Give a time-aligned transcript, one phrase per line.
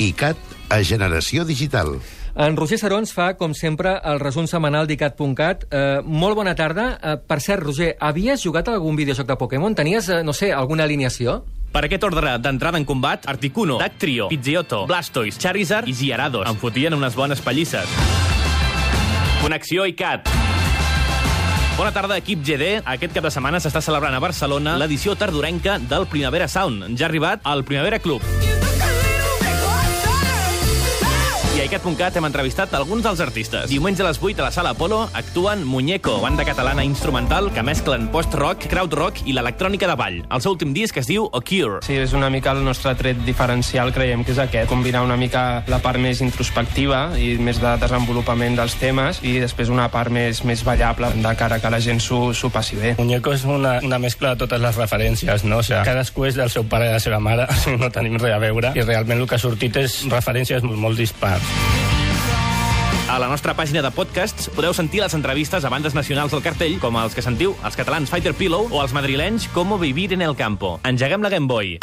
[0.00, 0.36] ICAT
[0.70, 1.98] a Generació Digital.
[2.40, 5.66] En Roger Sarons fa, com sempre, el resum setmanal d'ICAT.cat.
[5.68, 6.86] Eh, molt bona tarda.
[6.96, 9.74] Eh, per cert, Roger, havies jugat a algun videojoc de Pokémon?
[9.74, 11.42] Tenies, eh, no sé, alguna alineació?
[11.70, 16.48] Per aquest ordre d'entrada en combat, Articuno, Dactrio, Pidgeotto, Blastoise, Charizard i Gyarados.
[16.48, 17.86] Em fotien unes bones pallisses.
[19.42, 20.28] Connexió ICAT.
[21.78, 22.82] Bona tarda, equip GD.
[22.84, 26.90] Aquest cap de setmana s'està celebrant a Barcelona l'edició tardorenca del Primavera Sound.
[26.98, 28.39] Ja ha arribat al Primavera Club.
[31.50, 33.72] I a iCat.cat hem entrevistat alguns dels artistes.
[33.72, 38.06] Diumenge a les 8 a la sala Apolo actuen Muñeco, banda catalana instrumental que mesclen
[38.14, 40.20] post-rock, crowd-rock i l'electrònica de ball.
[40.30, 41.80] El seu últim disc es diu Occur.
[41.82, 45.64] Sí, és una mica el nostre tret diferencial, creiem que és aquest, combinar una mica
[45.66, 50.44] la part més introspectiva i més de desenvolupament dels temes i després una part més,
[50.46, 52.94] més ballable de cara que la gent s'ho passi bé.
[53.02, 55.58] Muñeco és una, una mescla de totes les referències, no?
[55.64, 57.50] O sigui, cadascú és del seu pare i de la seva mare,
[57.82, 61.02] no tenim res a veure, i realment el que ha sortit és referències molt, molt
[61.02, 61.49] dispars.
[63.10, 66.78] A la nostra pàgina de podcasts podeu sentir les entrevistes a bandes nacionals del cartell,
[66.78, 70.38] com els que sentiu els catalans Fighter Pillow o els madrilenys Como vivir en el
[70.38, 70.78] campo.
[70.86, 71.80] Engeguem la Game Boy.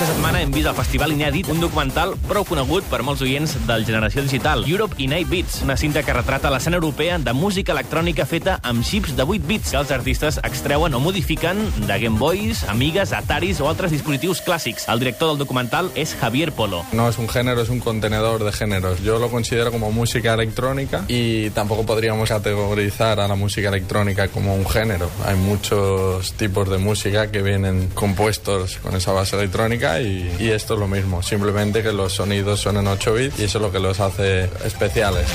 [0.00, 3.82] Aquesta setmana hem vist al Festival Inèdit un documental prou conegut per molts oients del
[3.84, 8.24] Generació Digital, Europe in 8 Bits, una cinta que retrata l'escena europea de música electrònica
[8.24, 12.62] feta amb xips de 8 bits que els artistes extreuen o modifiquen de Game Boys,
[12.72, 14.86] Amigues, Ataris o altres dispositius clàssics.
[14.88, 16.80] El director del documental és Javier Polo.
[16.96, 19.02] No es un género, es un contenedor de géneros.
[19.02, 24.54] Yo lo considero como música electrónica y tampoco podríamos categorizar a la música electrónica como
[24.54, 25.10] un género.
[25.26, 30.74] Hay muchos tipos de música que vienen compuestos con esa base electrónica y, y esto
[30.74, 31.22] es lo mismo.
[31.22, 34.44] Simplemente que los sonidos son en 8 bits y eso es lo que los hace
[34.64, 35.26] especiales.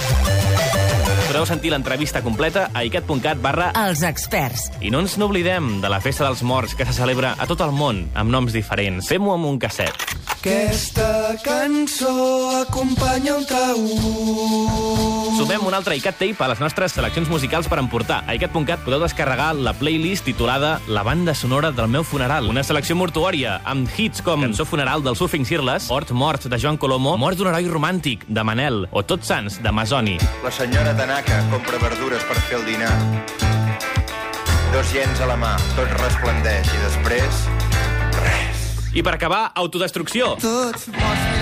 [1.35, 4.69] Podeu sentir l'entrevista completa a icat.cat barra Els experts.
[4.79, 7.73] I no ens n'oblidem de la Festa dels Morts que se celebra a tot el
[7.75, 9.09] món amb noms diferents.
[9.11, 10.05] Fem-ho amb un casset.
[10.37, 12.15] Aquesta cançó
[12.61, 15.24] acompanya un taüt.
[15.45, 18.23] Sumem un altre iCat Tape a les nostres seleccions musicals per emportar.
[18.25, 22.49] A iCat.cat podeu descarregar la playlist titulada La banda sonora del meu funeral.
[22.49, 26.81] Una selecció mortuòria amb hits com Cançó funeral del Surfing Sirles, Hort mort de Joan
[26.81, 30.17] Colomo, Mort d'un heroi romàntic de Manel o Tots Sants de Masoni.
[30.41, 32.95] La senyora Tanaka compra verdures per fer el dinar.
[34.73, 37.45] Dos gens a la mà, tot resplendeix i després...
[38.17, 38.67] res.
[38.97, 40.39] I per acabar, autodestrucció.
[40.41, 41.34] Tots morts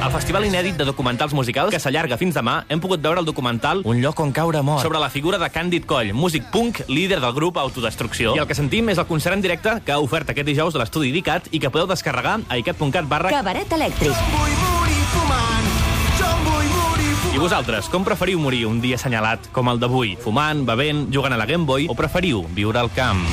[0.00, 3.82] Al Festival Inèdit de Documentals Musicals, que s'allarga fins demà, hem pogut veure el documental
[3.84, 7.34] Un lloc on caure mort, sobre la figura de Càndid Coll, músic punk, líder del
[7.36, 8.32] grup Autodestrucció.
[8.32, 10.80] I el que sentim és el concert en directe que ha ofert aquest dijous de
[10.80, 13.34] l'estudi d'ICAT i que podeu descarregar a icat.cat barra...
[13.34, 14.16] Cabaret elèctric.
[14.32, 15.70] Vull morir fumant.
[16.16, 17.36] Jo em vull morir fumant.
[17.36, 20.16] I vosaltres, com preferiu morir un dia assenyalat com el d'avui?
[20.24, 23.26] Fumant, bevent, jugant a la Game Boy o preferiu viure al camp?